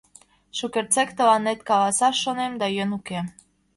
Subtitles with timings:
[0.57, 3.19] Шукертсек тыланет каласаш шонем, да йӧн уке.